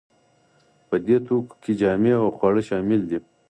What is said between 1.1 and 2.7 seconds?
توکو کې جامې او خواړه